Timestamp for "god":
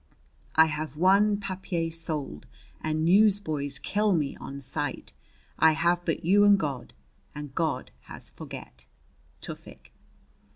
6.57-6.93, 7.53-7.91